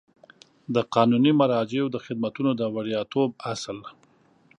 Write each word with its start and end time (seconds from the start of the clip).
د 0.75 0.77
قانوني 0.93 1.31
مراجعو 1.41 1.91
د 1.93 1.97
خدمتونو 2.05 2.51
د 2.59 2.61
وړیاتوب 2.75 3.29
اصل 3.51 3.77